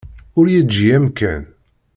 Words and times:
Ur 0.37 0.45
yeǧǧi 0.53 0.87
amkan. 0.97 1.41